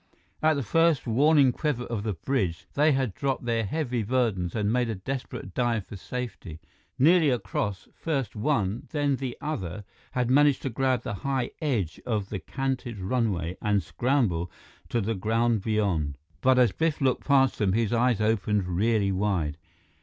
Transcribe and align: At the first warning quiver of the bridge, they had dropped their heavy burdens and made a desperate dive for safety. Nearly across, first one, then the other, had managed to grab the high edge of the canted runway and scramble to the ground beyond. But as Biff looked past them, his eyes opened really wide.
At 0.41 0.55
the 0.55 0.63
first 0.63 1.05
warning 1.05 1.51
quiver 1.51 1.83
of 1.83 2.01
the 2.01 2.13
bridge, 2.13 2.65
they 2.73 2.91
had 2.93 3.13
dropped 3.13 3.45
their 3.45 3.63
heavy 3.63 4.01
burdens 4.01 4.55
and 4.55 4.73
made 4.73 4.89
a 4.89 4.95
desperate 4.95 5.53
dive 5.53 5.85
for 5.85 5.95
safety. 5.95 6.59
Nearly 6.97 7.29
across, 7.29 7.87
first 7.93 8.35
one, 8.35 8.87
then 8.89 9.17
the 9.17 9.37
other, 9.41 9.83
had 10.13 10.31
managed 10.31 10.63
to 10.63 10.71
grab 10.71 11.03
the 11.03 11.13
high 11.21 11.51
edge 11.61 12.01
of 12.03 12.29
the 12.29 12.39
canted 12.39 12.97
runway 12.99 13.57
and 13.61 13.83
scramble 13.83 14.49
to 14.89 15.01
the 15.01 15.13
ground 15.13 15.61
beyond. 15.61 16.17
But 16.41 16.57
as 16.57 16.71
Biff 16.71 16.99
looked 16.99 17.27
past 17.27 17.59
them, 17.59 17.73
his 17.73 17.93
eyes 17.93 18.19
opened 18.19 18.65
really 18.65 19.11
wide. 19.11 19.59